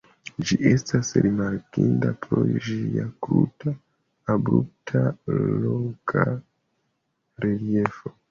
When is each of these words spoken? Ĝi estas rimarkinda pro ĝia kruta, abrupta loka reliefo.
Ĝi 0.49 0.55
estas 0.67 1.09
rimarkinda 1.25 2.13
pro 2.25 2.45
ĝia 2.67 3.05
kruta, 3.27 3.75
abrupta 4.35 5.03
loka 5.67 6.25
reliefo. 7.45 8.15